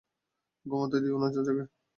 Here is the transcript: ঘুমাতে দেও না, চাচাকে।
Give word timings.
ঘুমাতে 0.65 0.97
দেও 1.03 1.17
না, 1.21 1.27
চাচাকে। 1.33 1.63